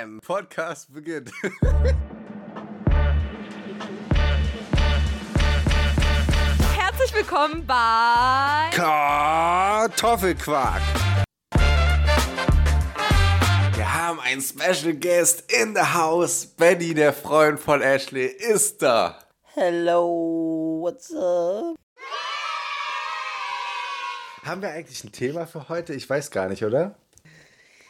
[0.00, 0.20] Bam!
[0.22, 1.30] Podcast beginnt.
[6.74, 10.80] Herzlich willkommen bei Kartoffelquark.
[13.74, 16.46] Wir haben einen Special Guest in the house.
[16.46, 19.18] Benny, der Freund von Ashley, ist da.
[19.54, 21.76] Hello, what's up?
[24.44, 25.92] Haben wir eigentlich ein Thema für heute?
[25.92, 26.94] Ich weiß gar nicht, oder?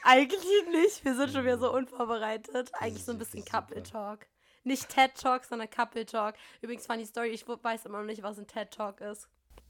[0.02, 1.04] Eigentlich nicht.
[1.04, 2.70] Wir sind schon wieder so unvorbereitet.
[2.74, 4.26] Eigentlich so ein bisschen Couple Talk.
[4.64, 6.34] Nicht TED Talk, sondern Couple Talk.
[6.60, 9.28] Übrigens funny Story, ich weiß immer noch nicht, was ein TED Talk ist.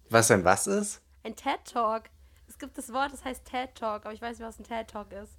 [0.09, 1.01] Was denn was ist?
[1.23, 2.05] Ein TED Talk.
[2.49, 4.89] Es gibt das Wort, das heißt TED Talk, aber ich weiß nicht, was ein TED
[4.89, 5.37] Talk ist.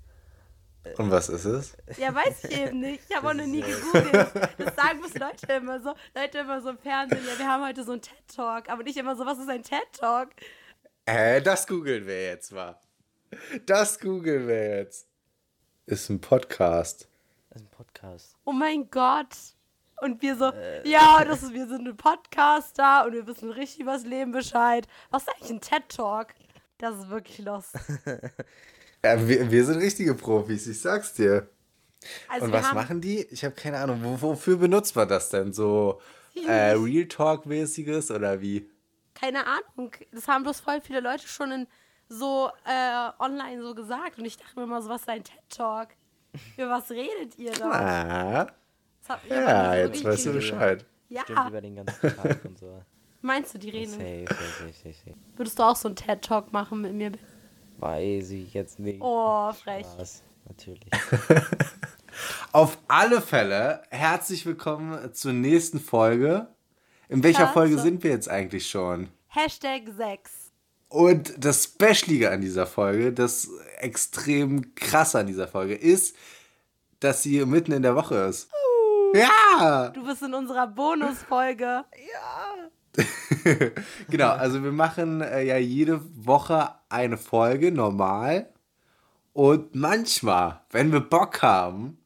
[0.98, 1.78] Und was ist es?
[1.98, 3.04] Ja, weiß ich eben nicht.
[3.08, 4.32] Ich habe auch noch nie gegoogelt.
[4.58, 5.94] Das sagen bis Leute immer so.
[6.16, 8.70] Leute immer so im Fernsehen, ja, wir haben heute so einen TED Talk.
[8.70, 10.30] Aber nicht immer so, was ist ein TED Talk?
[11.06, 12.80] Äh, das googeln wir jetzt mal.
[13.66, 15.08] Das googeln wir jetzt.
[15.86, 17.08] Ist ein Podcast.
[17.50, 18.36] Das ist ein Podcast.
[18.46, 19.36] Oh mein Gott.
[20.02, 20.52] Und wir so,
[20.84, 24.88] ja, das ist, wir sind ein Podcaster und wir wissen richtig über das Leben Bescheid.
[25.12, 26.28] Was ist eigentlich ein TED Talk?
[26.78, 27.66] Das ist wirklich los.
[29.04, 31.50] Ja, wir, wir sind richtige Profis, ich sag's dir.
[32.30, 33.24] Also Und was haben, machen die?
[33.32, 34.00] Ich habe keine Ahnung.
[34.04, 35.54] Wo, wofür benutzt man das denn?
[35.54, 36.00] So
[36.36, 38.70] äh, Real Talk-mäßiges oder wie?
[39.22, 39.92] keine Ahnung.
[40.12, 41.68] Das haben bloß voll viele Leute schon in
[42.12, 44.18] so äh, online so gesagt.
[44.20, 45.90] Und ich dachte mir immer so, was ist ein TED Talk?
[46.58, 47.70] Über was redet ihr da?
[47.72, 50.34] Ah, ja, jetzt weißt du.
[50.34, 50.86] Bescheid.
[51.10, 52.82] Stimmt Ja, über den ganzen Tag und so.
[53.22, 53.92] meinst du, die reden?
[53.92, 55.18] Safe, safe, safe, safe.
[55.36, 57.12] Würdest du auch so einen TED Talk machen mit mir?
[57.80, 59.02] Weiß ich jetzt nicht.
[59.02, 59.86] Oh, frech.
[59.98, 60.24] Was?
[60.48, 60.90] Natürlich.
[62.52, 66.48] Auf alle Fälle, herzlich willkommen zur nächsten Folge.
[67.10, 67.84] In welcher Ja, Folge so.
[67.84, 69.10] sind wir jetzt eigentlich schon?
[69.28, 70.51] Hashtag 6.
[70.92, 76.18] Und das Specialige an dieser Folge, das extrem krasse an dieser Folge ist,
[77.00, 78.50] dass sie mitten in der Woche ist.
[79.14, 79.88] Ja!
[79.96, 81.86] Du bist in unserer Bonusfolge.
[84.10, 88.50] genau, also wir machen äh, ja jede Woche eine Folge, normal.
[89.32, 92.00] Und manchmal, wenn wir Bock haben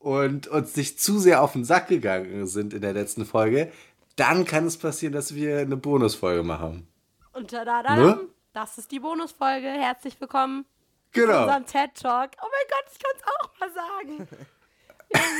[0.00, 3.70] und uns nicht zu sehr auf den Sack gegangen sind in der letzten Folge,
[4.16, 6.88] dann kann es passieren, dass wir eine Bonusfolge machen.
[7.34, 8.28] Und da, da, da, Ne?
[8.52, 9.66] das ist die Bonusfolge.
[9.68, 10.64] Herzlich willkommen
[11.12, 11.42] zu Genau.
[11.42, 12.30] unserem TED Talk.
[12.42, 14.28] Oh mein Gott, ich kann es auch mal sagen.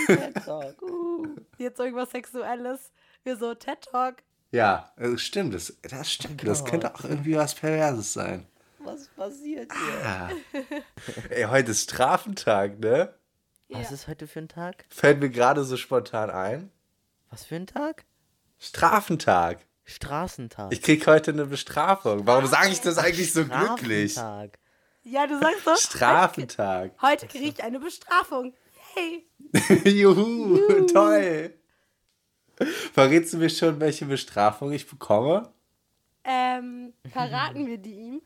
[0.35, 0.83] TED Talk.
[0.83, 1.27] Uh.
[1.59, 2.93] Jetzt irgendwas Sexuelles.
[3.23, 4.17] Wir so TED Talk.
[4.51, 6.47] Ja, äh, stimmt, das, das stimmt.
[6.47, 8.47] Das könnte auch irgendwie was Perverses sein.
[8.79, 10.07] Was passiert hier?
[10.07, 10.31] Ah.
[11.31, 13.15] Ey, heute ist Strafentag, ne?
[13.69, 13.95] Was Ja.
[13.95, 14.85] ist heute für ein Tag?
[14.91, 16.71] Fällt mir gerade so spontan ein.
[17.31, 18.05] Was für ein Tag?
[18.59, 19.59] Strafentag.
[19.85, 20.73] Straßentag.
[20.73, 22.27] Ich krieg heute eine Bestrafung.
[22.27, 24.13] Warum sage ich das eigentlich so glücklich?
[24.13, 24.59] Strafentag.
[25.03, 25.77] Ja, du sagst so.
[25.77, 26.93] Strafentag.
[27.03, 28.55] Heute kriege ich eine Bestrafung.
[28.95, 29.27] Hey.
[29.85, 31.55] Juhu, toll.
[32.93, 35.53] Verrätst du mir schon, welche Bestrafung ich bekomme?
[36.25, 38.23] Ähm, verraten wir die ihm?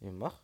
[0.00, 0.42] Ja, mach.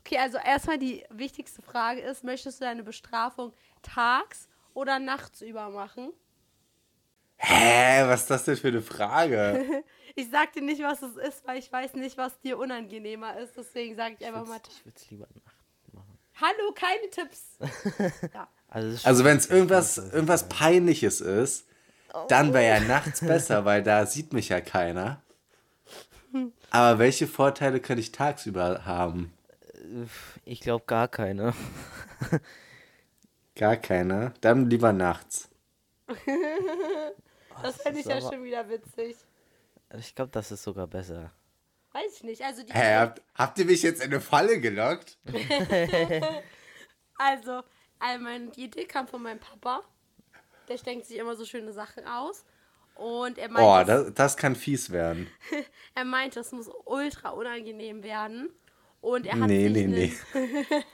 [0.00, 5.70] Okay, also erstmal die wichtigste Frage ist, möchtest du deine Bestrafung tags oder nachts über
[5.70, 6.12] machen?
[7.36, 9.84] Hä, was ist das denn für eine Frage?
[10.16, 13.56] Ich sag dir nicht, was es ist, weil ich weiß nicht, was dir unangenehmer ist.
[13.56, 16.18] Deswegen sage ich einfach mal, Ich würde es lieber nachts machen.
[16.40, 17.58] hallo, keine Tipps.
[18.32, 18.46] Ja.
[18.68, 21.66] Also, Also wenn es irgendwas, irgendwas Peinliches ist,
[22.28, 25.20] dann wäre ja nachts besser, weil da sieht mich ja keiner.
[26.70, 29.32] Aber welche Vorteile könnte ich tagsüber haben?
[30.44, 31.54] Ich glaube gar keine.
[33.56, 34.32] Gar keine.
[34.40, 35.48] Dann lieber nachts.
[37.62, 39.16] Das fände ich ja aber- schon wieder witzig.
[39.96, 41.30] Ich glaube, das ist sogar besser.
[41.92, 42.42] Weiß ich nicht.
[42.42, 45.18] Also, die, Hä, habt, habt ihr mich jetzt in eine Falle gelockt?
[47.16, 47.62] also
[48.20, 49.82] meine, die Idee kam von meinem Papa.
[50.68, 52.44] Der denkt sich immer so schöne Sachen aus.
[52.96, 55.28] Und er meinte, Oh, das, das kann fies werden.
[55.94, 58.50] er meinte, es muss ultra unangenehm werden.
[59.00, 60.84] Und er hat, Nee, sich, nee, einen,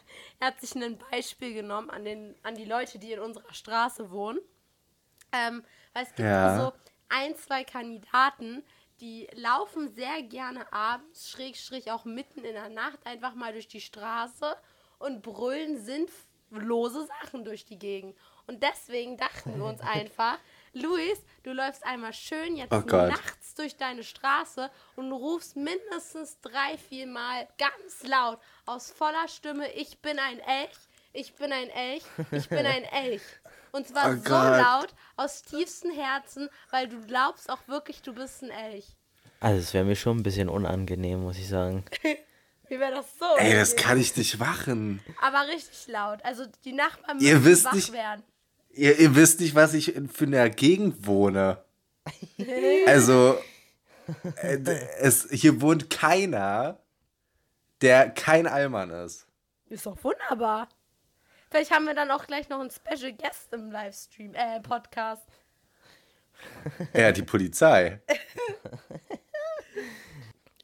[0.40, 4.10] er hat sich ein Beispiel genommen an, den, an die Leute, die in unserer Straße
[4.10, 4.40] wohnen.
[5.32, 6.56] Ähm, weil es gibt Ja.
[6.58, 6.72] so
[7.08, 8.64] ein, zwei Kandidaten,
[9.00, 13.80] die laufen sehr gerne abends, schrägstrich auch mitten in der Nacht, einfach mal durch die
[13.80, 14.56] Straße
[14.98, 15.78] und brüllen
[16.50, 18.16] sinnlose Sachen durch die Gegend.
[18.46, 20.38] Und deswegen dachten wir uns einfach,
[20.72, 26.76] Luis, du läufst einmal schön jetzt Oh nachts durch deine Straße und rufst mindestens drei,
[26.76, 30.76] vier Mal ganz laut aus voller Stimme, ich bin ein Elch,
[31.12, 33.22] ich bin ein Elch, ich bin ein Elch.
[33.72, 34.58] Und zwar Oh so Gott.
[34.58, 38.86] laut, aus tiefstem Herzen, weil du glaubst auch wirklich, du bist ein Elch.
[39.40, 41.84] Also es wäre mir schon ein bisschen unangenehm, muss ich sagen.
[42.68, 43.24] Wie wäre das so?
[43.38, 45.00] Ey, das kann ich nicht machen.
[45.20, 46.24] Aber richtig laut.
[46.24, 48.22] Also die Nachbarn Ihr müssen wisst wach nicht- werden.
[48.72, 51.64] Ihr, ihr wisst nicht, was ich in, für einer Gegend wohne.
[52.86, 53.38] Also,
[54.36, 54.58] äh,
[54.98, 56.78] es, hier wohnt keiner,
[57.82, 59.26] der kein Allmann ist.
[59.68, 60.68] Ist doch wunderbar.
[61.50, 65.26] Vielleicht haben wir dann auch gleich noch einen Special Guest im Livestream, äh, Podcast.
[66.94, 68.00] Ja, die Polizei.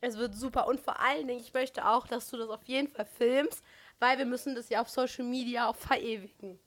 [0.00, 0.69] Es wird super.
[0.69, 3.65] Und vor allen Dingen, ich möchte auch, dass du das auf jeden Fall filmst,
[3.99, 6.59] weil wir müssen das ja auf Social Media auch verewigen.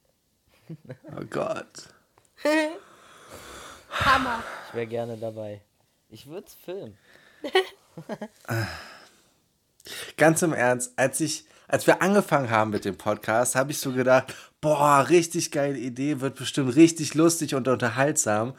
[1.17, 1.89] Oh Gott.
[3.89, 4.43] Hammer.
[4.67, 5.61] Ich wäre gerne dabei.
[6.09, 6.95] Ich würde es filmen.
[10.17, 13.91] Ganz im Ernst, als ich, als wir angefangen haben mit dem Podcast, habe ich so
[13.93, 18.53] gedacht, boah, richtig geile Idee, wird bestimmt richtig lustig und unterhaltsam.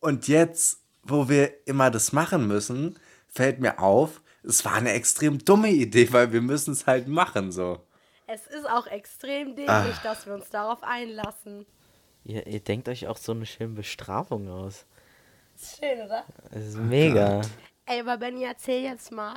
[0.00, 2.98] Und jetzt, wo wir immer das machen müssen,
[3.28, 7.50] fällt mir auf, es war eine extrem dumme Idee, weil wir müssen es halt machen
[7.52, 7.80] so.
[8.26, 10.00] Es ist auch extrem dämlich, Ah.
[10.04, 11.66] dass wir uns darauf einlassen.
[12.24, 14.84] Ihr, ihr denkt euch auch so eine schöne Bestrafung aus.
[15.56, 16.24] Ist schön, oder?
[16.52, 17.40] Das ist mega.
[17.86, 19.34] Ey, aber Benny, erzähl jetzt mal.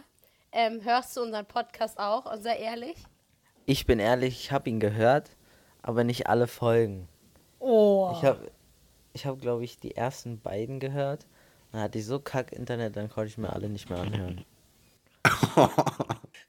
[0.51, 2.31] Ähm, hörst du unseren Podcast auch?
[2.31, 2.97] Und sei ehrlich.
[3.65, 5.31] Ich bin ehrlich, ich habe ihn gehört,
[5.81, 7.07] aber nicht alle Folgen.
[7.59, 8.11] Oh.
[8.13, 8.51] Ich habe,
[9.13, 11.25] ich hab, glaube ich, die ersten beiden gehört.
[11.71, 14.45] Dann hatte ich so kack Internet, dann konnte ich mir alle nicht mehr anhören.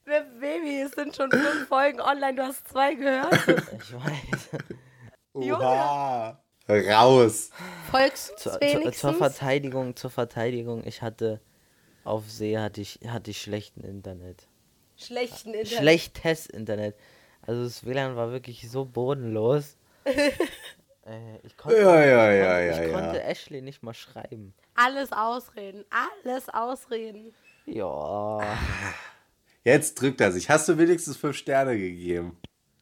[0.05, 2.35] Baby, es sind schon fünf Folgen online.
[2.35, 3.33] Du hast zwei gehört.
[3.81, 4.51] Ich weiß.
[5.33, 6.41] Oha.
[6.69, 7.51] Raus.
[7.91, 8.99] Folgst du Zur, zur, wenigstens?
[8.99, 11.41] zur Verteidigung, zur Verteidigung, ich hatte
[12.05, 14.49] auf See hatte ich, hatte ich schlechten Internet.
[14.97, 15.79] Schlechten Internet.
[15.79, 16.97] Schlechtes Internet.
[17.43, 19.77] Also das WLAN war wirklich so bodenlos.
[20.05, 24.55] äh, ich konnte, Ja, ja, ich, ja, konnte, ja, ich konnte Ashley nicht mal schreiben.
[24.75, 25.85] Alles ausreden.
[25.91, 27.35] Alles ausreden.
[27.67, 28.41] Ja.
[29.63, 30.51] Jetzt drückt er sich.
[30.51, 32.39] Hast du wenigstens fünf Sterne gegeben?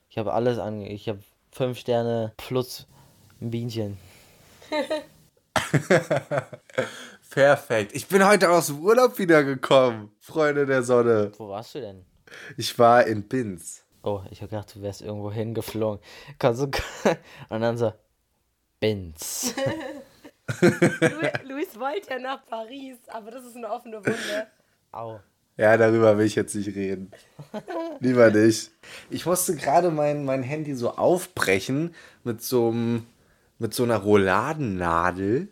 [0.09, 0.89] Ich habe alles ange...
[0.91, 1.21] Ich habe
[1.51, 2.87] fünf Sterne plus
[3.41, 3.99] ein Bienchen.
[7.33, 7.93] Perfekt.
[7.95, 11.33] Ich bin heute aus dem Urlaub wiedergekommen, Freunde der Sonne.
[11.39, 12.05] Wo warst du denn?
[12.59, 13.85] Ich war in Binz.
[14.03, 15.99] Oh, ich habe gedacht, du wärst irgendwo hingeflogen.
[16.39, 16.67] Kannst du...
[17.49, 17.93] Und dann so...
[18.81, 19.55] Benz.
[20.61, 24.47] Lu Luis wollte ja nach Paris, aber das ist eine offene Wunde.
[24.91, 25.21] Au.
[25.57, 27.13] Ja, darüber will ich jetzt nicht reden.
[28.01, 28.73] Lieber nicht.
[29.09, 31.95] Ich musste gerade mein, mein Handy so aufbrechen
[32.25, 33.07] mit so, einem-
[33.59, 35.49] mit so einer Rouladennadel.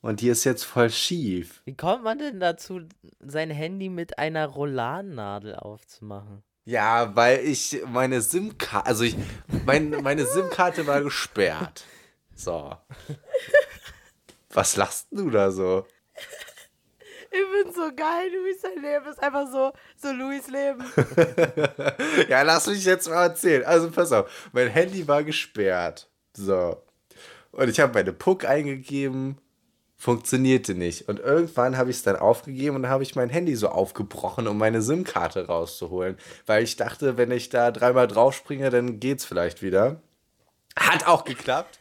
[0.00, 1.62] Und die ist jetzt voll schief.
[1.64, 2.80] Wie kommt man denn dazu,
[3.18, 6.42] sein Handy mit einer Roulannadel aufzumachen?
[6.64, 9.16] Ja, weil ich meine SIM-Karte, also ich,
[9.64, 11.84] mein, meine SIM-Karte war gesperrt.
[12.34, 12.76] So.
[14.50, 15.86] Was lachst du da so?
[17.30, 20.84] Ich bin so geil, Luis, sein Leben ist einfach so, so Luis Leben.
[22.28, 23.64] Ja, lass mich jetzt mal erzählen.
[23.64, 26.08] Also pass auf, mein Handy war gesperrt.
[26.34, 26.82] So.
[27.50, 29.38] Und ich habe meine Puck eingegeben,
[29.98, 31.08] funktionierte nicht.
[31.08, 34.46] Und irgendwann habe ich es dann aufgegeben und dann habe ich mein Handy so aufgebrochen,
[34.46, 36.16] um meine SIM-Karte rauszuholen.
[36.46, 40.00] Weil ich dachte, wenn ich da dreimal draufspringe, dann geht's vielleicht wieder.
[40.78, 41.80] Hat auch geklappt.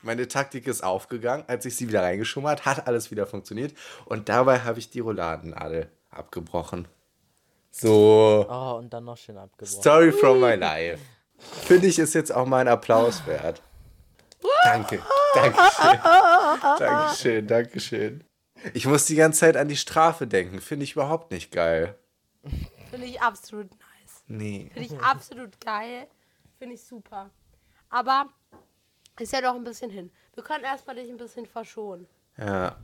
[0.00, 3.74] Meine Taktik ist aufgegangen, als ich sie wieder reingeschummert, hat alles wieder funktioniert.
[4.06, 6.88] Und dabei habe ich die Rouladennadel abgebrochen.
[7.70, 8.46] So.
[8.48, 9.80] Oh, und dann noch schön abgebrochen.
[9.80, 11.00] Story from my life.
[11.36, 13.60] Finde ich, ist jetzt auch mal ein Applaus wert.
[14.64, 15.02] Danke.
[15.34, 15.98] Dankeschön.
[16.78, 18.24] Dankeschön, Dankeschön.
[18.74, 20.60] Ich muss die ganze Zeit an die Strafe denken.
[20.60, 21.96] Finde ich überhaupt nicht geil.
[22.90, 24.22] Finde ich absolut nice.
[24.26, 24.70] Nee.
[24.72, 26.06] Finde ich absolut geil.
[26.58, 27.30] Finde ich super.
[27.90, 28.26] Aber
[29.18, 30.10] ist ja doch ein bisschen hin.
[30.34, 32.06] Wir können erstmal dich ein bisschen verschonen.
[32.36, 32.76] Ja,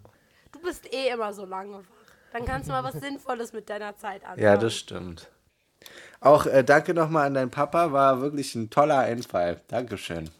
[0.52, 1.84] Du bist eh immer so lange wach.
[2.32, 4.42] Dann kannst du mal was Sinnvolles mit deiner Zeit anfangen.
[4.42, 5.28] ja, das stimmt.
[6.20, 9.61] Auch äh, danke nochmal an deinen Papa, war wirklich ein toller Einfall.
[9.68, 10.30] Dankeschön.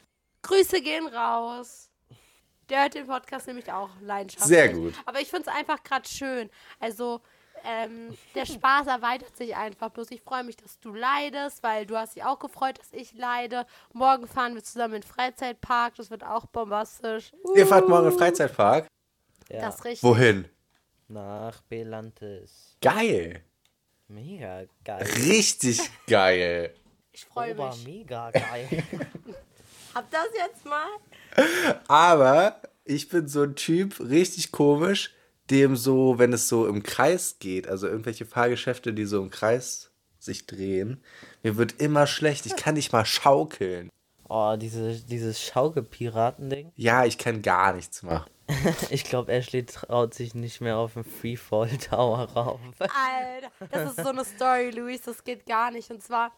[0.45, 1.91] Grüße gehen raus.
[2.69, 4.49] Der hört den Podcast nämlich auch leidenschaftlich.
[4.49, 4.95] Sehr gut.
[5.05, 6.49] Aber ich finde es einfach gerade schön.
[6.81, 7.21] Also,
[7.65, 9.91] ähm, der Spaß erweitert sich einfach.
[9.91, 13.13] Bloß ich freue mich, dass du leidest, weil du hast dich auch gefreut, dass ich
[13.15, 13.67] leide.
[13.93, 15.95] Morgen fahren wir zusammen in den Freizeitpark.
[15.97, 17.33] Das wird auch bombastisch.
[17.45, 18.87] Uh, Ihr fahrt morgen im Freizeitpark?
[19.51, 20.03] Ja, Das ist richtig.
[20.03, 20.49] Wohin?
[21.09, 22.77] nach Belantes.
[22.81, 23.45] Geil.
[24.09, 25.03] Mega geil.
[25.03, 26.75] Richtig geil.
[27.13, 27.85] Ich freue mich.
[27.85, 28.69] mega geil.
[29.95, 30.87] Hab das jetzt mal?
[31.89, 35.15] Aber ich bin so ein Typ, richtig komisch,
[35.51, 39.91] dem so, wenn es so im Kreis geht, also irgendwelche Fahrgeschäfte, die so im Kreis
[40.19, 41.03] sich drehen,
[41.43, 42.47] mir wird immer schlecht.
[42.47, 43.91] Ich kann nicht mal schaukeln.
[44.29, 46.73] Oh, diese, dieses Schaukelpiraten-Ding.
[46.77, 48.31] Ja, ich kann gar nichts machen.
[48.91, 52.61] Ich glaube, Ashley traut sich nicht mehr auf den Freefall Tower rauf.
[52.79, 55.91] Alter, das ist so eine Story, Luis, das geht gar nicht.
[55.91, 56.33] Und zwar,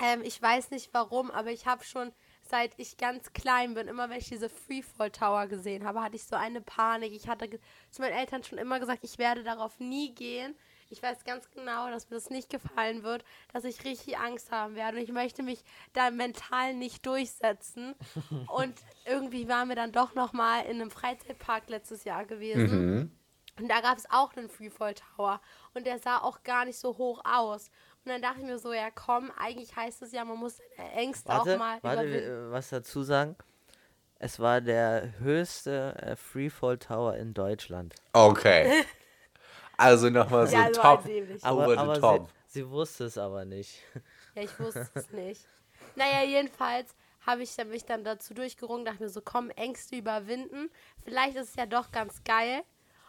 [0.00, 2.12] ähm, ich weiß nicht warum, aber ich habe schon
[2.48, 6.24] seit ich ganz klein bin, immer wenn ich diese Freefall Tower gesehen habe, hatte ich
[6.24, 7.12] so eine Panik.
[7.12, 7.48] Ich hatte
[7.90, 10.54] zu meinen Eltern schon immer gesagt, ich werde darauf nie gehen.
[10.88, 14.76] Ich weiß ganz genau, dass mir das nicht gefallen wird, dass ich richtig Angst haben
[14.76, 14.98] werde.
[14.98, 17.94] Und ich möchte mich da mental nicht durchsetzen.
[18.48, 18.74] Und
[19.04, 22.70] irgendwie waren wir dann doch noch mal in einem Freizeitpark letztes Jahr gewesen.
[23.58, 25.40] Und da gab es auch einen Freefall Tower.
[25.74, 27.70] Und der sah auch gar nicht so hoch aus.
[28.06, 30.92] Und dann dachte ich mir so, ja komm, eigentlich heißt es ja, man muss seine
[30.92, 32.28] Ängste Warte, auch mal warte, überwinden.
[32.46, 33.34] wir- was dazu sagen?
[34.20, 37.94] Es war der höchste äh, Freefall Tower in Deutschland.
[38.12, 38.84] Okay.
[39.78, 41.04] Also nochmal so Ja, top.
[41.42, 42.30] Aber, aber top.
[42.48, 43.82] sie, sie wusste es aber nicht.
[44.34, 45.46] Ja, ich wusste es nicht.
[45.96, 46.94] Naja, jedenfalls
[47.26, 50.70] habe ich mich dann dazu durchgerungen, dachte mir so, komm, Ängste überwinden.
[51.04, 52.62] Vielleicht ist es ja doch ganz geil.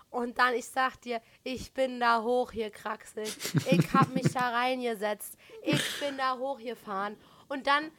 [0.09, 3.23] Und dann, ich sag dir, ich bin da hoch hier, Kraxel.
[3.23, 5.37] Ich hab mich da reingesetzt.
[5.63, 7.17] Ich bin da hochgefahren.
[7.49, 7.91] Und dann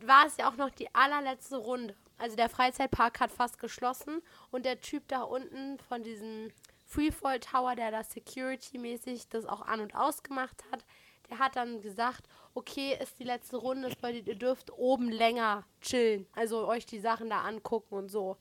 [0.00, 1.94] war es ja auch noch die allerletzte Runde.
[2.18, 6.52] Also der Freizeitpark hat fast geschlossen und der Typ da unten von diesem
[6.86, 10.84] Freefall Tower, der da security-mäßig das auch an- und ausgemacht hat,
[11.30, 16.66] der hat dann gesagt, okay, ist die letzte Runde, ihr dürft oben länger chillen, also
[16.68, 18.36] euch die Sachen da angucken und so.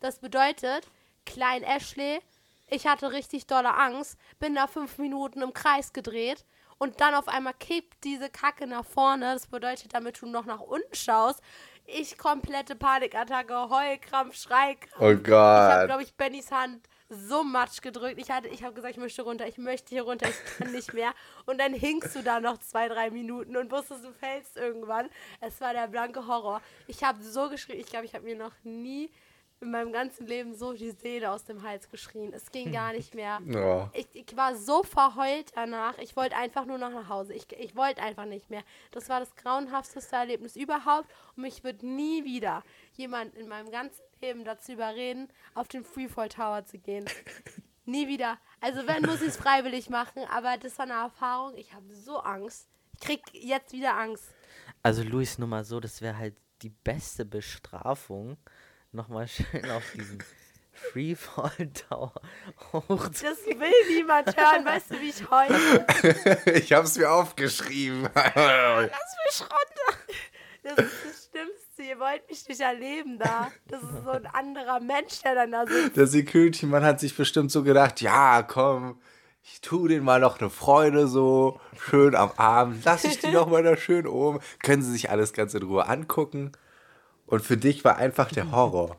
[0.00, 0.90] Das bedeutet,
[1.24, 2.20] Klein Ashley,
[2.66, 6.44] ich hatte richtig dolle Angst, bin da fünf Minuten im Kreis gedreht
[6.78, 9.34] und dann auf einmal kippt diese Kacke nach vorne.
[9.34, 11.40] Das bedeutet, damit du noch nach unten schaust,
[11.86, 15.00] ich komplette Panikattacke, Heulkrampf, Schreikrampf.
[15.00, 15.86] Oh Ich habe, Gott.
[15.86, 18.18] glaube ich, Bennys Hand so matsch gedrückt.
[18.18, 20.94] Ich, hatte, ich habe gesagt, ich möchte runter, ich möchte hier runter, ich kann nicht
[20.94, 21.12] mehr.
[21.44, 25.10] Und dann hingst du da noch zwei, drei Minuten und wusstest, du fällst irgendwann.
[25.40, 26.62] Es war der blanke Horror.
[26.86, 29.10] Ich habe so geschrien, ich glaube, ich habe mir noch nie
[29.60, 32.32] in meinem ganzen Leben so die Seele aus dem Hals geschrien.
[32.32, 33.40] Es ging gar nicht mehr.
[33.54, 33.90] Ja.
[33.92, 35.96] Ich, ich war so verheult danach.
[35.98, 37.34] Ich wollte einfach nur noch nach Hause.
[37.34, 38.62] Ich, ich wollte einfach nicht mehr.
[38.90, 41.08] Das war das grauenhafteste Erlebnis überhaupt.
[41.36, 42.62] Und mich wird nie wieder
[42.94, 47.04] jemand in meinem ganzen Leben dazu überreden, auf den Freefall Tower zu gehen.
[47.84, 48.38] nie wieder.
[48.60, 50.22] Also wenn, muss ich es freiwillig machen.
[50.30, 51.56] Aber das war eine Erfahrung.
[51.56, 52.68] Ich habe so Angst.
[52.94, 54.34] Ich krieg jetzt wieder Angst.
[54.82, 58.36] Also Luis, nur mal so, das wäre halt die beste Bestrafung,
[58.94, 60.22] nochmal schön auf diesen
[60.72, 62.12] Freefall Tower
[62.72, 63.08] hoch.
[63.08, 64.64] Das will niemand hören.
[64.64, 65.86] Weißt du, wie ich heule?
[66.54, 68.08] Ich hab's mir aufgeschrieben.
[68.14, 69.98] Lass mich runter.
[70.62, 71.82] Das ist das Schlimmste.
[71.82, 73.50] Ihr wollt mich nicht erleben da.
[73.68, 75.96] Das ist so ein anderer Mensch, der dann da sitzt.
[75.96, 79.00] Der Security-Mann hat sich bestimmt so gedacht, ja, komm,
[79.42, 83.46] ich tu denen mal noch eine Freude so, schön am Abend, lass ich die noch
[83.46, 86.52] mal da schön oben, können sie sich alles ganz in Ruhe angucken.
[87.26, 88.98] Und für dich war einfach der Horror.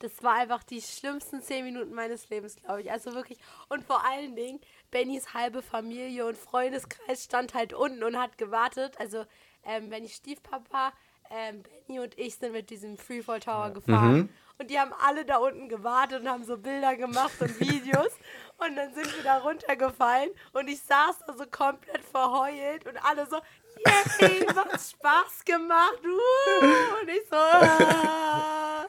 [0.00, 2.90] Das war einfach die schlimmsten zehn Minuten meines Lebens, glaube ich.
[2.92, 3.38] Also wirklich.
[3.70, 8.94] Und vor allen Dingen, Bennys halbe Familie und Freundeskreis stand halt unten und hat gewartet.
[8.98, 9.24] Also,
[9.64, 10.92] ähm, Bennys Stiefpapa,
[11.30, 14.28] ähm, Benny und ich sind mit diesem Freefall Tower gefahren.
[14.58, 18.12] Und die haben alle da unten gewartet und haben so Bilder gemacht und Videos.
[18.58, 23.26] und dann sind wir da runtergefallen und ich saß da so komplett verheult und alle
[23.26, 23.38] so,
[23.84, 26.00] yay, macht Spaß gemacht.
[26.04, 26.64] Uh!
[27.02, 28.86] Und ich so, ah.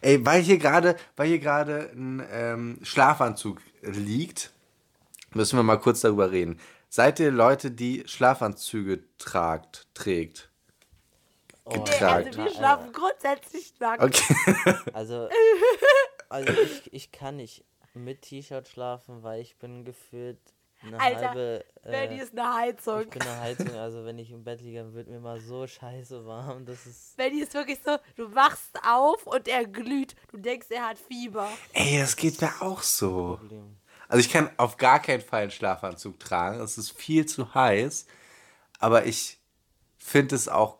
[0.00, 4.52] Ey, weil hier gerade, weil hier gerade ein ähm, Schlafanzug liegt,
[5.34, 6.58] müssen wir mal kurz darüber reden.
[6.88, 10.50] Seid ihr Leute, die Schlafanzüge tragt, trägt?
[11.64, 12.26] Oh, Nee, Getragen.
[12.28, 14.02] also wir schlafen grundsätzlich nackt.
[14.02, 14.74] Okay.
[14.94, 15.28] Also,
[16.30, 20.40] also ich, ich kann nicht mit T-Shirt schlafen, weil ich bin gefühlt
[20.82, 21.64] eine Alter, halbe...
[21.82, 23.02] Benny Äh, ist eine Heizung.
[23.02, 25.66] ich bin eine Heizung, also wenn ich im Bett liege, dann wird mir mal so
[25.66, 27.16] scheiße warm, das ist...
[27.16, 30.14] Benny ist wirklich so, du wachst auf und er glüht.
[30.30, 31.48] Du denkst, er hat Fieber.
[31.72, 33.40] Ey, das geht mir auch so.
[34.08, 36.60] Also ich kann auf gar keinen Fall einen Schlafanzug tragen.
[36.60, 38.06] Es ist viel zu heiß.
[38.78, 39.38] Aber ich
[39.98, 40.78] finde es auch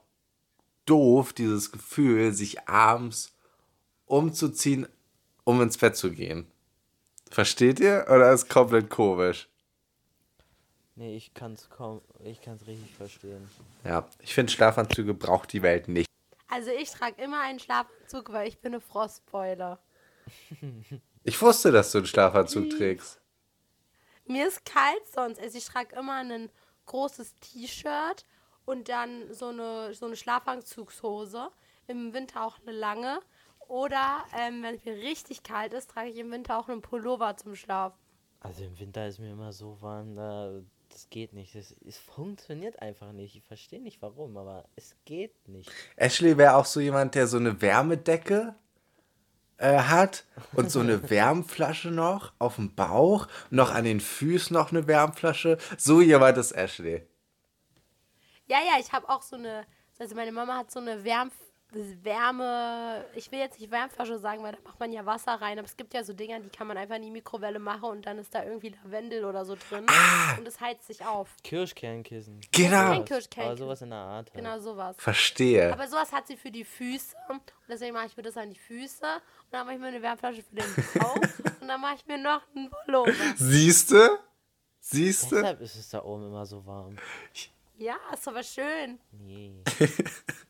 [0.86, 3.34] doof, dieses Gefühl, sich abends
[4.06, 4.88] umzuziehen,
[5.44, 6.46] um ins Bett zu gehen.
[7.30, 8.06] Versteht ihr?
[8.08, 9.48] Oder ist komplett komisch?
[10.98, 13.48] Nee, ich kann's kaum, ich kann's richtig verstehen.
[13.84, 16.08] Ja, ich finde Schlafanzüge braucht die Welt nicht.
[16.48, 19.78] Also ich trage immer einen Schlafanzug, weil ich bin eine Frostbeule.
[21.22, 23.20] Ich wusste, dass du einen Schlafanzug trägst.
[24.26, 25.38] Mir ist kalt sonst.
[25.40, 26.50] Also ich trage immer ein
[26.86, 28.24] großes T-Shirt
[28.64, 31.50] und dann so eine, so eine Schlafanzugshose.
[31.86, 33.20] Im Winter auch eine lange.
[33.68, 37.36] Oder ähm, wenn es mir richtig kalt ist, trage ich im Winter auch einen Pullover
[37.36, 37.98] zum Schlafen.
[38.40, 40.60] Also im Winter ist mir immer so warm, da,
[40.98, 41.54] das geht nicht.
[41.54, 43.36] Das, es funktioniert einfach nicht.
[43.36, 45.70] Ich verstehe nicht warum, aber es geht nicht.
[45.94, 48.56] Ashley wäre auch so jemand, der so eine Wärmedecke
[49.58, 50.24] äh, hat
[50.54, 55.58] und so eine Wärmflasche noch auf dem Bauch, noch an den Füßen noch eine Wärmflasche.
[55.76, 57.06] So jemand ist Ashley.
[58.48, 59.66] Ja, ja, ich habe auch so eine,
[60.00, 61.30] also meine Mama hat so eine Wärm,
[61.72, 65.66] Wärme, ich will jetzt nicht Wärmflasche sagen, weil da macht man ja Wasser rein, aber
[65.66, 68.18] es gibt ja so Dinger, die kann man einfach in die Mikrowelle machen und dann
[68.18, 69.84] ist da irgendwie Lavendel oder so drin
[70.38, 71.36] und es heizt sich auf.
[71.44, 72.40] Kirschkernkissen.
[72.52, 72.70] Genau.
[72.70, 73.56] Kein Aber Kirschkernkissen.
[73.58, 74.30] sowas in der Art.
[74.30, 74.34] Halt.
[74.34, 74.96] Genau sowas.
[74.98, 75.70] Verstehe.
[75.72, 78.58] Aber sowas hat sie für die Füße und deswegen mache ich mir das an die
[78.58, 81.16] Füße und dann mache ich mir eine Wärmflasche für den Bauch
[81.60, 83.12] und dann mache ich mir noch einen Pullover.
[83.36, 84.18] Siehste?
[84.80, 85.34] Siehste?
[85.36, 86.96] Deshalb ist es da oben immer so warm.
[87.76, 88.98] Ja, ist aber schön.
[89.12, 89.62] Nee.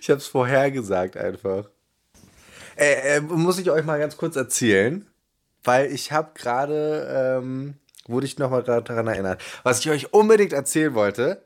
[0.00, 1.70] Ich hab's vorhergesagt einfach.
[2.76, 5.06] Äh, äh, muss ich euch mal ganz kurz erzählen,
[5.62, 7.74] weil ich habe gerade, ähm,
[8.06, 11.42] wurde ich nochmal daran erinnert, was ich euch unbedingt erzählen wollte,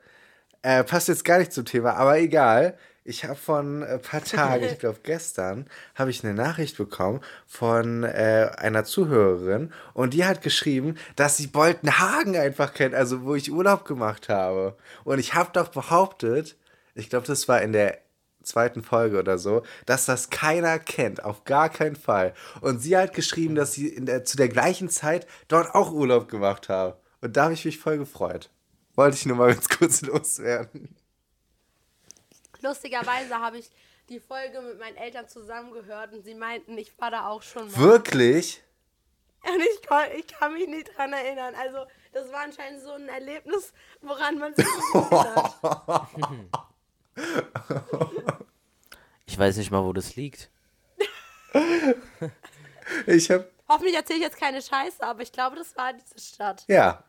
[0.62, 2.76] äh, passt jetzt gar nicht zum Thema, aber egal.
[3.04, 8.04] Ich habe von ein paar Tagen, ich glaube gestern, habe ich eine Nachricht bekommen von
[8.04, 13.50] äh, einer Zuhörerin und die hat geschrieben, dass sie Boltenhagen einfach kennt, also wo ich
[13.50, 14.76] Urlaub gemacht habe.
[15.04, 16.56] Und ich habe doch behauptet,
[16.94, 17.98] ich glaube, das war in der
[18.44, 22.34] zweiten Folge oder so, dass das keiner kennt, auf gar keinen Fall.
[22.60, 26.28] Und sie hat geschrieben, dass sie in der, zu der gleichen Zeit dort auch Urlaub
[26.28, 26.98] gemacht haben.
[27.20, 28.50] Und da habe ich mich voll gefreut.
[28.94, 30.94] Wollte ich nur mal ganz kurz loswerden.
[32.60, 33.70] Lustigerweise habe ich
[34.08, 37.78] die Folge mit meinen Eltern zusammengehört und sie meinten, ich war da auch schon mal.
[37.78, 38.62] Wirklich?
[39.42, 41.54] Und ich, ich kann mich nicht dran erinnern.
[41.54, 45.54] Also, das war anscheinend so ein Erlebnis, woran man sich erinnert.
[49.26, 50.50] Ich weiß nicht mal, wo das liegt.
[53.06, 56.64] Ich habe, Hoffentlich erzähle ich jetzt keine Scheiße, aber ich glaube, das war diese Stadt.
[56.68, 57.04] ja,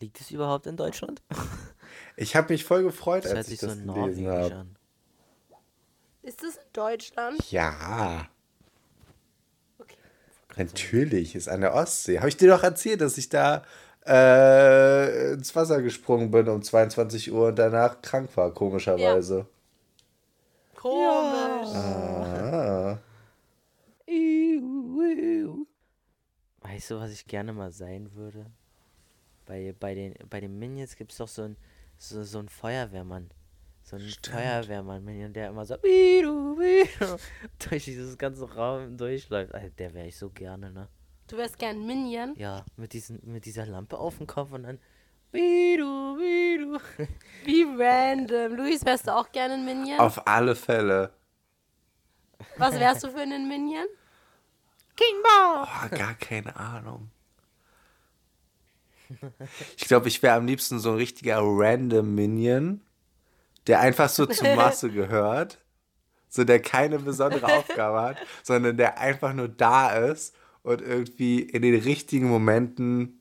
[0.00, 1.22] Liegt es überhaupt in Deutschland?
[2.16, 4.54] ich habe mich voll gefreut, Das hört als ich sich so das gelesen norwegisch habe.
[4.54, 4.76] an.
[6.22, 7.50] Ist das in Deutschland?
[7.50, 8.28] Ja,
[9.78, 9.96] Okay.
[10.56, 12.18] natürlich, ist an der Ostsee.
[12.18, 13.64] Habe ich dir doch erzählt, dass ich da
[14.06, 19.46] äh, ins Wasser gesprungen bin um 22 Uhr und danach krank war, komischerweise.
[20.74, 21.74] Komisch.
[21.74, 22.98] Ah.
[26.60, 28.46] Weißt du, was ich gerne mal sein würde?
[29.46, 31.56] Bei, bei, den, bei den Minions gibt es doch so einen
[31.98, 33.30] so, so einen Feuerwehrmann.
[33.82, 35.76] So einen Feuerwehrmann-Minion, der immer so
[37.68, 39.54] durch dieses ganze Raum durchläuft.
[39.54, 40.88] Alter, der wäre ich so gerne, ne?
[41.34, 42.36] Du wärst gern Minion.
[42.36, 44.78] Ja, mit, diesen, mit dieser Lampe auf dem Kopf und dann
[45.32, 46.78] "Bidu, bidu".
[47.44, 48.54] Wie random.
[48.54, 49.98] Luis, wärst du auch gerne ein Minion?
[49.98, 51.12] Auf alle Fälle.
[52.56, 53.84] Was wärst du für einen Minion?
[54.94, 55.68] King Bob!
[55.68, 57.10] Oh, gar keine Ahnung.
[59.76, 62.80] Ich glaube, ich wäre am liebsten so ein richtiger random Minion,
[63.66, 65.58] der einfach so zur Masse gehört.
[66.28, 71.62] So, der keine besondere Aufgabe hat, sondern der einfach nur da ist und irgendwie in
[71.62, 73.20] den richtigen Momenten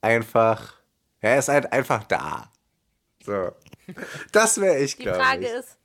[0.00, 0.74] einfach.
[1.20, 2.50] Ja, er ist halt einfach da.
[3.22, 3.52] So.
[4.32, 5.52] Das wäre ich, Die glaube Frage ich.
[5.52, 5.78] ist,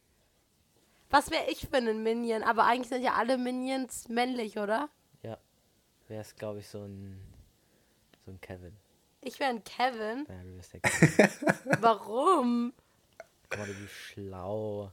[1.11, 2.41] was wäre ich für einen Minion?
[2.41, 4.89] Aber eigentlich sind ja alle Minions männlich, oder?
[5.21, 5.37] Ja,
[6.07, 7.19] wäre es, glaube ich, so ein,
[8.25, 8.75] so ein Kevin.
[9.21, 10.25] Ich wäre ein Kevin.
[10.27, 11.47] Ja, du bist der Kevin.
[11.81, 12.73] Warum?
[13.49, 14.91] Guck mal, wie schlau.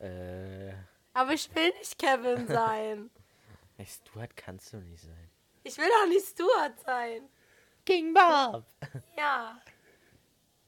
[0.00, 0.72] Äh,
[1.12, 3.10] Aber ich will nicht Kevin sein.
[3.78, 5.30] ey, Stuart kannst du nicht sein.
[5.62, 7.28] Ich will auch nicht Stuart sein.
[7.86, 8.64] King Bob!
[9.16, 9.60] Ja,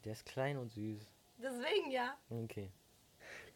[0.05, 1.03] Der ist klein und süß.
[1.39, 2.17] deswegen ja.
[2.31, 2.71] Okay.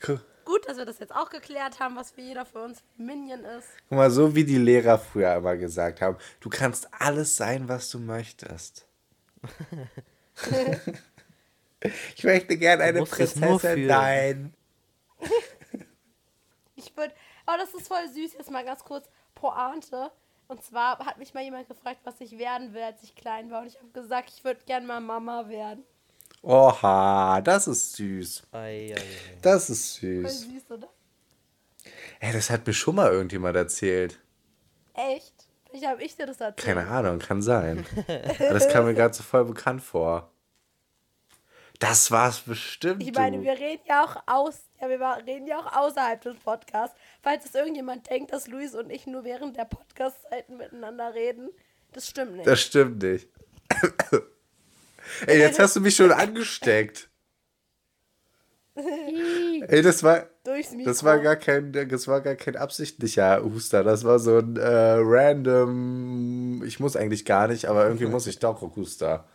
[0.01, 3.45] Guck Gut, dass wir das jetzt auch geklärt haben, was für jeder für uns Minion
[3.45, 3.69] ist.
[3.89, 7.99] mal, so wie die Lehrer früher immer gesagt haben: Du kannst alles sein, was du
[8.01, 8.87] möchtest.
[12.17, 14.55] ich möchte gerne eine Prinzessin sein.
[16.77, 17.13] Ich würde,
[17.47, 19.07] oh, das ist voll süß, jetzt mal ganz kurz
[19.41, 20.11] Pointe.
[20.49, 23.63] Und zwar hat mich mal jemand gefragt, was ich werden will, als ich klein war.
[23.63, 25.85] Und ich habe gesagt, ich würde gern mal Mama werden.
[26.43, 28.43] Oha, das ist süß.
[28.53, 29.39] Ei, ei, ei.
[29.43, 30.41] Das ist Voll süß.
[30.41, 30.89] süß, oder?
[32.19, 34.19] Ey, das hat mir schon mal irgendjemand erzählt.
[34.95, 35.35] Echt?
[35.69, 36.67] Vielleicht habe ich dir das erzählt.
[36.67, 37.87] Keine Ahnung, kann sein.
[38.41, 40.31] Aber das kam mir gerade so voll bekannt vor.
[41.79, 43.03] Das war's bestimmt.
[43.03, 43.43] Ich meine, du.
[43.43, 46.95] wir reden ja auch aus, ja, wir reden ja auch außerhalb des Podcasts.
[47.23, 51.51] Falls es irgendjemand denkt, dass Luis und ich nur während der Podcast-Zeiten miteinander reden,
[51.93, 52.47] das stimmt nicht.
[52.47, 53.29] Das stimmt nicht.
[55.27, 57.11] Ey, jetzt hast du mich schon angesteckt.
[58.77, 60.29] Ey, das war,
[60.85, 63.85] das war gar kein, das war gar kein absichtlicher Huster.
[63.85, 66.63] Das war so ein äh, random.
[66.65, 69.27] Ich muss eigentlich gar nicht, aber irgendwie muss ich doch Huster.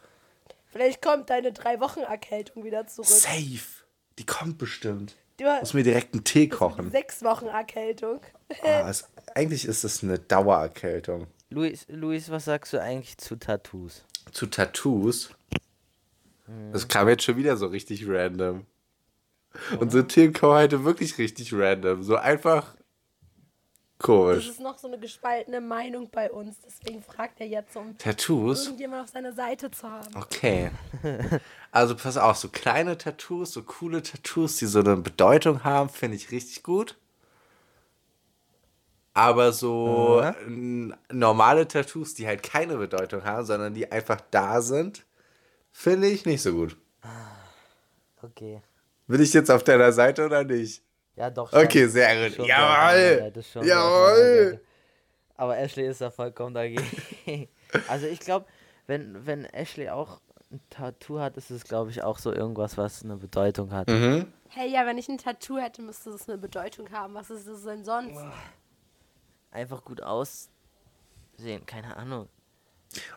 [0.67, 3.07] Vielleicht kommt deine drei Wochen Erkältung wieder zurück.
[3.07, 3.83] Safe.
[4.17, 5.15] Die kommt bestimmt.
[5.37, 6.89] Du Muss hast mir direkt einen Tee kochen.
[6.91, 8.21] sechs Wochen Erkältung.
[8.63, 11.27] Ah, es, eigentlich ist es eine Dauererkältung.
[11.49, 14.05] Luis, Luis, was sagst du eigentlich zu Tattoos?
[14.31, 15.29] Zu Tattoos.
[16.71, 18.65] Das kam jetzt schon wieder so richtig random.
[19.79, 22.03] Unsere Themen kommen heute wirklich richtig random.
[22.03, 22.75] So einfach
[23.97, 24.49] Das komisch.
[24.49, 26.57] ist noch so eine gespaltene Meinung bei uns.
[26.65, 28.65] Deswegen fragt er jetzt, um Tattoos?
[28.65, 30.15] irgendjemand auf seiner Seite zu haben.
[30.15, 30.71] Okay.
[31.71, 36.15] Also pass auf, so kleine Tattoos, so coole Tattoos, die so eine Bedeutung haben, finde
[36.15, 36.95] ich richtig gut.
[39.13, 45.05] Aber so n- normale Tattoos, die halt keine Bedeutung haben, sondern die einfach da sind,
[45.73, 46.77] finde ich nicht so gut.
[48.21, 48.61] Okay.
[49.07, 50.81] Bin ich jetzt auf deiner Seite oder nicht?
[51.15, 51.53] Ja, doch.
[51.53, 52.37] Okay, schon- sehr gut.
[52.37, 53.31] meiner
[53.67, 54.61] Jawohl!
[55.37, 56.87] Aber Ashley ist da vollkommen dagegen.
[57.87, 58.45] also ich glaube,
[58.87, 63.03] wenn, wenn Ashley auch ein Tattoo hat, ist es, glaube ich, auch so irgendwas, was
[63.03, 63.87] eine Bedeutung hat.
[63.89, 64.31] Mhm.
[64.49, 67.13] Hey, ja, wenn ich ein Tattoo hätte, müsste das eine Bedeutung haben.
[67.15, 68.17] Was ist das denn sonst?
[69.51, 72.29] Einfach gut aussehen, keine Ahnung.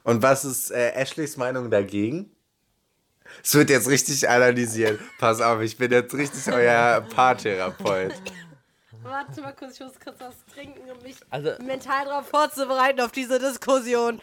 [0.02, 2.34] Und was ist äh, Ashleys Meinung dagegen?
[3.42, 5.00] Es wird jetzt richtig analysiert.
[5.18, 8.12] Pass auf, ich bin jetzt richtig euer Paartherapeut.
[9.02, 13.12] Warte mal kurz, ich muss kurz was trinken, um mich Also- mental darauf vorzubereiten auf
[13.12, 14.20] diese Diskussion.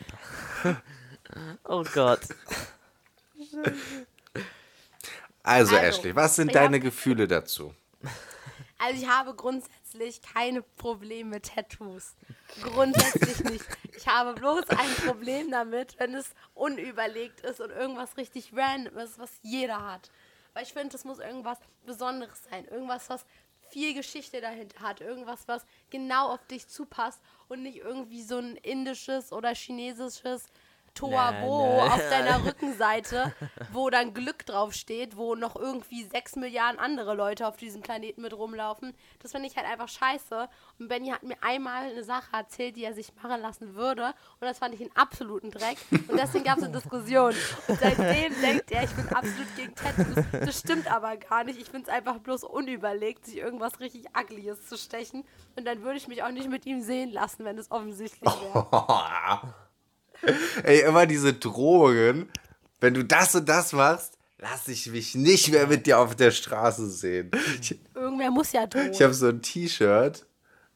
[1.65, 2.21] Oh Gott.
[5.43, 7.73] Also, Also, Ashley, was sind deine hab- Gefühle dazu?
[8.77, 9.74] Also ich habe grundsätzlich
[10.21, 12.15] keine Probleme mit Tattoos.
[12.62, 13.65] Grundsätzlich nicht.
[13.97, 19.19] Ich habe bloß ein Problem damit, wenn es unüberlegt ist und irgendwas richtig random ist,
[19.19, 20.12] was jeder hat.
[20.53, 22.65] Weil ich finde, es muss irgendwas Besonderes sein.
[22.65, 23.25] Irgendwas, was
[23.69, 25.01] viel Geschichte dahinter hat.
[25.01, 30.45] Irgendwas, was genau auf dich zupasst und nicht irgendwie so ein indisches oder chinesisches
[31.01, 31.91] Nein, nein.
[31.91, 33.34] auf deiner Rückenseite,
[33.71, 38.34] wo dann Glück draufsteht, wo noch irgendwie sechs Milliarden andere Leute auf diesem Planeten mit
[38.34, 38.95] rumlaufen.
[39.19, 40.47] Das finde ich halt einfach scheiße.
[40.79, 44.13] Und Benny hat mir einmal eine Sache erzählt, die er sich machen lassen würde.
[44.39, 45.77] Und das fand ich einen absoluten Dreck.
[45.91, 47.34] Und deswegen gab es eine Diskussion.
[47.67, 50.25] Und seitdem denkt er, ich bin absolut gegen Tattoos.
[50.31, 51.60] Das stimmt aber gar nicht.
[51.60, 55.25] Ich finde es einfach bloß unüberlegt, sich irgendwas richtig Uglies zu stechen.
[55.55, 59.53] Und dann würde ich mich auch nicht mit ihm sehen lassen, wenn es offensichtlich wäre.
[60.63, 62.29] Ey, immer diese Drohungen.
[62.79, 66.31] Wenn du das und das machst, lass ich mich nicht mehr mit dir auf der
[66.31, 67.31] Straße sehen.
[67.61, 68.91] Ich, Irgendwer muss ja drohen.
[68.91, 70.25] ich habe so ein T-Shirt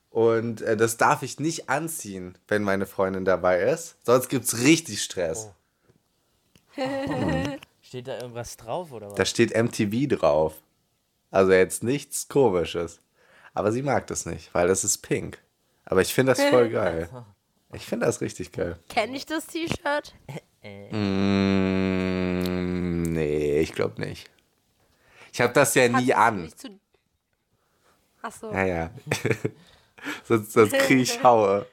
[0.10, 3.96] und äh, das darf ich nicht anziehen, wenn meine Freundin dabei ist.
[4.04, 5.50] Sonst gibt's richtig Stress.
[7.82, 9.16] Steht da irgendwas drauf oder was?
[9.16, 10.54] Da steht MTV drauf.
[11.32, 13.00] Also jetzt nichts Komisches.
[13.54, 15.40] Aber sie mag das nicht, weil das ist pink.
[15.86, 17.10] Aber ich finde das voll geil.
[17.74, 18.80] Ich finde das richtig geil.
[18.90, 20.16] Kenne ich das T-Shirt?
[21.40, 24.30] Mm, nee, ich glaube nicht.
[25.32, 26.52] Ich habe das ja nie Hat es an.
[26.58, 26.80] zu-
[28.22, 28.52] Ach so.
[28.52, 28.92] Ja, ja.
[30.24, 31.66] sonst sonst kriege ich Haue.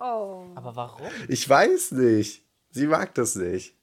[0.00, 0.46] Oh.
[0.54, 1.08] Aber warum?
[1.28, 2.42] Ich weiß nicht.
[2.70, 3.74] Sie mag das nicht.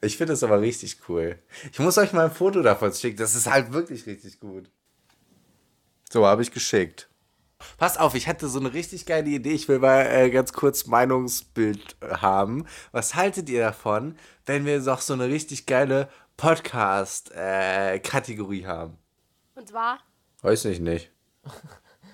[0.00, 1.38] Ich finde es aber richtig cool.
[1.72, 3.18] Ich muss euch mal ein Foto davon schicken.
[3.18, 4.70] Das ist halt wirklich richtig gut.
[6.10, 7.08] So, habe ich geschickt.
[7.78, 9.52] Pass auf, ich hatte so eine richtig geile Idee.
[9.52, 12.66] Ich will mal äh, ganz kurz Meinungsbild äh, haben.
[12.92, 18.98] Was haltet ihr davon, wenn wir doch so eine richtig geile Podcast-Kategorie haben?
[19.54, 20.00] Und zwar?
[20.42, 21.10] Weiß ich nicht.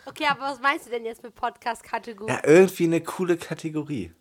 [0.04, 2.32] Okay, aber was meinst du denn jetzt mit Podcast-Kategorie?
[2.32, 4.12] Ja, irgendwie eine coole Kategorie.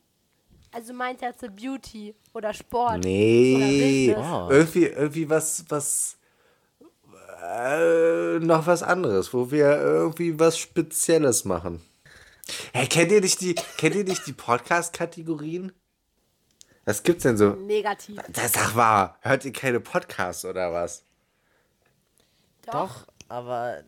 [0.71, 3.03] Also meinst du jetzt so Beauty oder Sport?
[3.03, 4.27] Nee, Oder Business?
[4.31, 4.47] Oh.
[4.51, 6.17] irgendwie, irgendwie was, was,
[7.41, 11.81] äh, noch was anderes, wo wir irgendwie was Spezielles machen.
[12.73, 15.71] Hey, kennt ihr nicht die, kennt ihr nicht die Podcast-Kategorien?
[16.85, 17.51] Was gibt's denn so?
[17.51, 18.19] Negativ.
[18.29, 21.03] Das sag mal, hört ihr keine Podcasts oder was?
[22.65, 22.73] Doch.
[22.73, 23.83] Doch, aber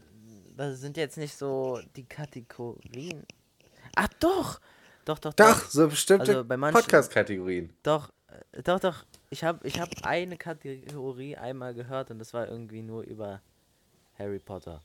[0.55, 3.25] das sind jetzt nicht so die Kategorien.
[3.95, 4.59] Ach doch!
[5.05, 7.73] Doch, doch, Doch, so bestimmte Also Podcast-Kategorien.
[7.83, 8.09] Doch,
[8.53, 9.03] äh, doch, doch.
[9.33, 13.41] Ich habe ich hab eine Kategorie einmal gehört und das war irgendwie nur über
[14.19, 14.83] Harry Potter.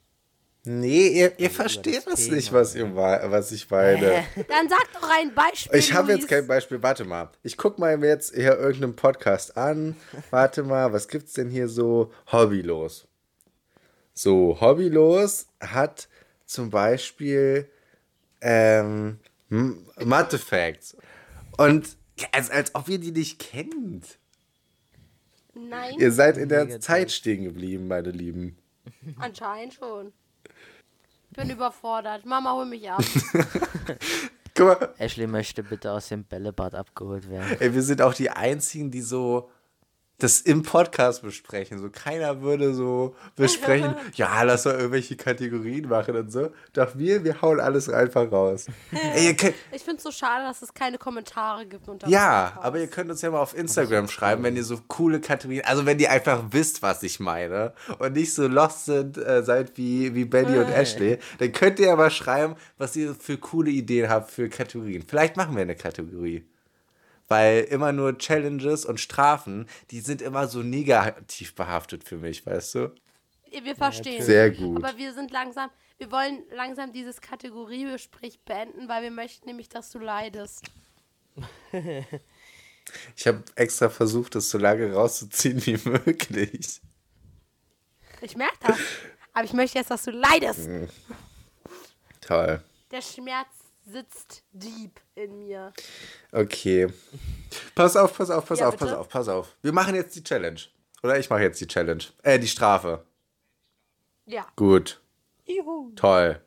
[0.65, 4.25] Nee, ihr, ihr über versteht das das Thema, nicht, was, ihr, was ich meine.
[4.49, 5.79] Dann sag doch ein Beispiel.
[5.79, 6.83] Ich habe jetzt kein Beispiel.
[6.83, 7.31] Warte mal.
[7.43, 9.97] Ich guck mal jetzt hier irgendeinen Podcast an.
[10.31, 13.07] Warte mal, was gibt's denn hier so hobbylos?
[14.15, 16.09] So, hobbylos hat
[16.47, 17.71] zum Beispiel
[18.41, 19.19] ähm,
[19.51, 20.97] Mathe Facts.
[21.59, 21.99] Und
[22.33, 24.19] als, als ob ihr die nicht kennt.
[25.59, 26.85] Nein, Ihr seid in der Negativ.
[26.85, 28.57] Zeit stehen geblieben, meine Lieben.
[29.19, 30.13] anscheinend schon.
[31.31, 32.25] Ich bin überfordert.
[32.25, 33.03] Mama, hol mich ab.
[34.55, 37.57] Guck mal, Ashley möchte bitte aus dem Bällebad abgeholt werden.
[37.61, 39.51] ey, wir sind auch die einzigen, die so
[40.19, 41.79] das im Podcast besprechen.
[41.79, 46.51] So keiner würde so besprechen, ja, lass mal irgendwelche Kategorien machen und so.
[46.73, 48.67] Doch wir, wir hauen alles einfach raus.
[49.15, 51.89] Ey, könnt, Ich finde es so schade, dass es keine Kommentare gibt.
[51.89, 52.65] Unter ja, Podcast.
[52.65, 55.87] aber ihr könnt uns ja mal auf Instagram schreiben, wenn ihr so coole Kategorien, also
[55.87, 60.15] wenn ihr einfach wisst, was ich meine und nicht so lost sind, äh, seid wie,
[60.15, 64.11] wie Benny und Ashley, dann könnt ihr ja mal schreiben, was ihr für coole Ideen
[64.11, 65.05] habt für Kategorien.
[65.07, 66.45] Vielleicht machen wir eine Kategorie.
[67.29, 72.75] Weil immer nur Challenges und Strafen, die sind immer so negativ behaftet für mich, weißt
[72.75, 72.95] du?
[73.51, 74.23] Wir verstehen.
[74.23, 74.83] Sehr gut.
[74.83, 79.91] Aber wir sind langsam, wir wollen langsam dieses Kategoriegespräch beenden, weil wir möchten nämlich, dass
[79.91, 80.65] du leidest.
[83.17, 86.81] Ich habe extra versucht, das so lange rauszuziehen wie möglich.
[88.23, 88.79] Ich merke das.
[89.35, 90.69] Aber ich möchte jetzt, dass du leidest.
[92.21, 92.63] Toll.
[92.91, 93.49] Der Schmerz
[93.89, 95.73] sitzt deep in mir.
[96.33, 96.89] Okay.
[97.75, 98.99] Pass auf, pass auf, pass Ja, auf, pass bitte?
[99.01, 99.57] auf, pass auf.
[99.63, 100.61] Wir machen jetzt die Challenge.
[101.03, 102.05] Oder ich mache jetzt die Challenge.
[102.23, 103.05] Äh, die Strafe.
[104.27, 104.47] Ja.
[104.57, 105.01] Gut.
[105.47, 105.93] Juhu.
[105.97, 106.41] Toll.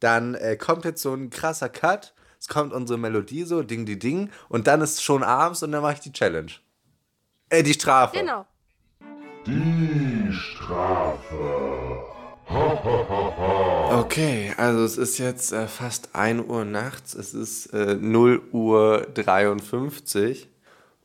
[0.00, 2.14] Dann äh, kommt jetzt so ein krasser Cut.
[2.40, 4.30] Es kommt unsere Melodie so, ding, die ding.
[4.48, 6.52] Und dann ist es schon abends und dann mache ich die Challenge.
[7.48, 8.18] Äh, die Strafe.
[8.18, 8.46] Genau.
[12.48, 17.14] Okay, also es ist jetzt äh, fast 1 Uhr nachts.
[17.14, 20.48] Es ist äh, 0 Uhr 53.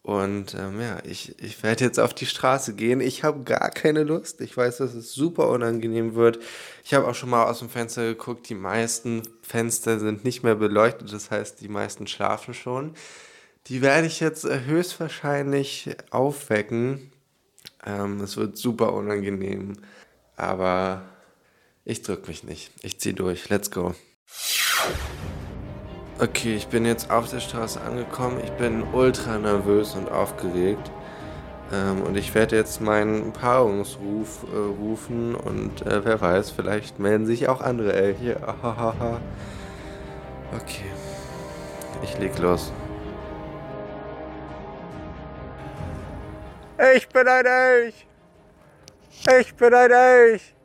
[0.02, 3.02] Und ähm, ja, ich, ich werde jetzt auf die Straße gehen.
[3.02, 4.42] Ich habe gar keine Lust.
[4.42, 6.40] Ich weiß, dass es super unangenehm wird.
[6.84, 8.50] Ich habe auch schon mal aus dem Fenster geguckt.
[8.50, 11.14] Die meisten Fenster sind nicht mehr beleuchtet.
[11.14, 12.94] Das heißt, die meisten schlafen schon.
[13.68, 17.12] Die werde ich jetzt äh, höchstwahrscheinlich aufwecken.
[17.86, 19.74] Ähm, es wird super unangenehm.
[20.36, 21.04] Aber
[21.90, 22.72] ich drück mich nicht.
[22.84, 23.50] Ich zieh durch.
[23.50, 23.96] Let's go.
[26.20, 28.40] Okay, ich bin jetzt auf der Straße angekommen.
[28.44, 30.92] Ich bin ultra nervös und aufgeregt.
[31.72, 37.26] Ähm, und ich werde jetzt meinen Paarungsruf äh, rufen und äh, wer weiß, vielleicht melden
[37.26, 38.40] sich auch andere Elche.
[40.52, 40.90] Okay.
[42.02, 42.74] Ich leg los.
[46.96, 48.08] Ich bin ein Elch!
[49.40, 50.56] Ich bin ein Elch!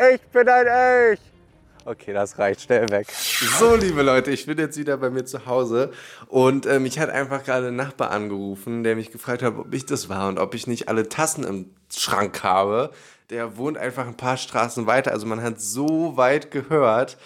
[0.00, 1.18] Ich bin ein Elch!
[1.84, 2.60] Okay, das reicht.
[2.60, 3.08] Schnell weg.
[3.10, 5.90] So, liebe Leute, ich bin jetzt wieder bei mir zu Hause
[6.28, 9.86] und äh, mich hat einfach gerade ein Nachbar angerufen, der mich gefragt hat, ob ich
[9.86, 12.90] das war und ob ich nicht alle Tassen im Schrank habe.
[13.30, 17.16] Der wohnt einfach ein paar Straßen weiter, also man hat so weit gehört.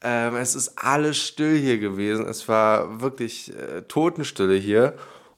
[0.00, 2.28] Ähm, es ist alles still hier gewesen.
[2.28, 4.94] Es war wirklich äh, Totenstille hier.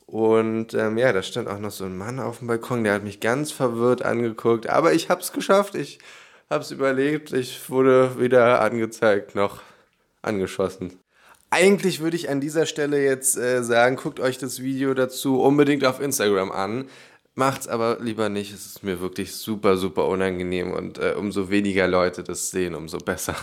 [0.07, 3.05] Und ähm, ja, da stand auch noch so ein Mann auf dem Balkon, der hat
[3.05, 4.69] mich ganz verwirrt angeguckt.
[4.69, 5.77] Aber ich hab's geschafft.
[5.77, 5.99] Ich
[6.51, 7.33] hab's überlebt.
[7.33, 9.63] Ich wurde weder angezeigt noch
[10.23, 10.99] angeschossen.
[11.51, 15.85] Eigentlich würde ich an dieser Stelle jetzt äh, sagen, guckt euch das Video dazu unbedingt
[15.85, 16.89] auf Instagram an.
[17.37, 18.53] Macht's aber lieber nicht.
[18.53, 20.73] Es ist mir wirklich super, super unangenehm.
[20.73, 23.37] Und äh, umso weniger Leute das sehen, umso besser.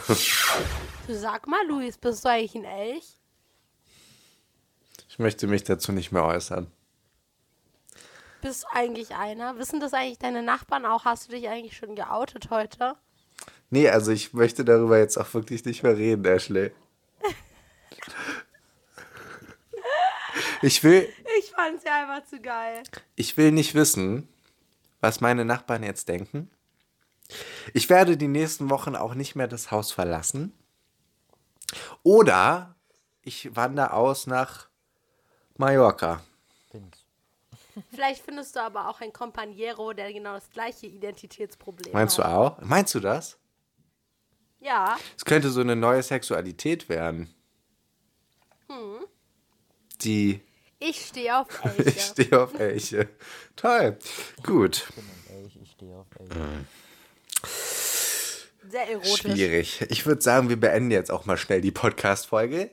[1.07, 3.17] Du sag mal, Luis, bist du eigentlich ein Elch?
[5.09, 6.67] Ich möchte mich dazu nicht mehr äußern.
[8.41, 9.57] Bist du eigentlich einer?
[9.57, 11.05] Wissen das eigentlich deine Nachbarn auch?
[11.05, 12.95] Hast du dich eigentlich schon geoutet heute?
[13.69, 16.71] Nee, also ich möchte darüber jetzt auch wirklich nicht mehr reden, Ashley.
[20.61, 22.83] Ich will, Ich fand's ja einfach zu geil.
[23.15, 24.27] ich will nicht wissen,
[24.99, 26.49] was meine Nachbarn jetzt denken.
[27.73, 30.53] Ich werde die nächsten Wochen auch nicht mehr das Haus verlassen.
[32.03, 32.75] Oder
[33.23, 34.67] ich wandere aus nach
[35.57, 36.21] Mallorca.
[36.71, 37.00] Bin's.
[37.93, 42.31] Vielleicht findest du aber auch ein Companiero, der genau das gleiche Identitätsproblem Meinst du hat.
[42.33, 42.61] auch?
[42.61, 43.37] Meinst du das?
[44.59, 44.97] Ja.
[45.17, 47.33] Es könnte so eine neue Sexualität werden.
[50.01, 50.41] Die
[50.79, 51.99] Ich stehe auf ich Elche.
[51.99, 53.09] stehe auf Elche.
[53.55, 53.97] Toll.
[54.43, 54.87] Gut.
[54.89, 56.29] Ich bin ein Elch, ich stehe auf Elch.
[58.69, 59.19] Sehr erotisch.
[59.19, 59.81] Schwierig.
[59.89, 62.71] Ich würde sagen, wir beenden jetzt auch mal schnell die Podcast-Folge.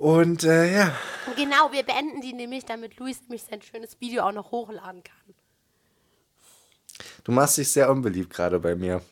[0.00, 0.94] Und äh, ja,
[1.36, 5.34] Genau, wir beenden die nämlich, damit Luis nämlich sein schönes Video auch noch hochladen kann.
[7.22, 9.02] du machst dich sehr unbeliebt gerade bei mir.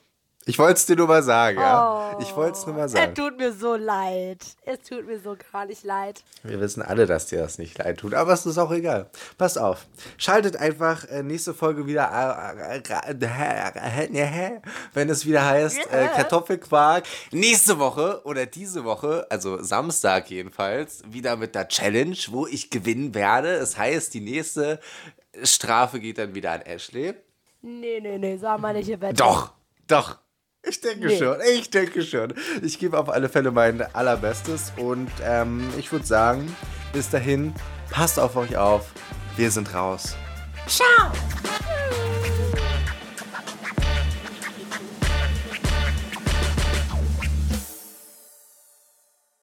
[0.48, 2.16] Ich wollte es dir nur mal sagen, ja?
[2.20, 3.14] Ich wollte es nur mal Es sagen.
[3.14, 4.42] tut mir so leid.
[4.64, 6.24] Es tut mir so gar nicht leid.
[6.42, 9.10] Wir wissen alle, dass dir das nicht leid tut, aber es ist auch egal.
[9.36, 9.86] Passt auf.
[10.16, 14.60] Schaltet einfach äh, nächste Folge wieder, äh, äh,
[14.94, 17.04] wenn es wieder heißt Kartoffelquark.
[17.30, 23.14] Nächste Woche oder diese Woche, also Samstag jedenfalls, wieder mit der Challenge, wo ich gewinnen
[23.14, 23.50] werde.
[23.50, 24.80] Es heißt, die nächste
[25.42, 27.12] Strafe geht dann wieder an Ashley.
[27.60, 29.20] Nee, nee, nee, sag mal nicht, ihr Bett.
[29.20, 29.52] Doch,
[29.86, 30.16] doch.
[30.66, 31.18] Ich denke Nee.
[31.18, 32.34] schon, ich denke schon.
[32.62, 36.54] Ich gebe auf alle Fälle mein allerbestes und ähm, ich würde sagen,
[36.92, 37.54] bis dahin,
[37.90, 38.86] passt auf euch auf.
[39.36, 40.14] Wir sind raus.
[40.66, 41.12] Ciao.